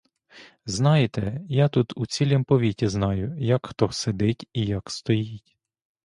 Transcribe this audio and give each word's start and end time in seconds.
Знаєте, 0.65 1.41
я 1.49 1.69
тут 1.69 1.93
у 1.97 2.05
цілім 2.05 2.43
повіті 2.43 2.87
знаю, 2.87 3.35
як 3.39 3.65
хто 3.67 3.91
сидить 3.91 4.47
і 4.53 4.65
як 4.65 4.91
стоїть. 4.91 5.55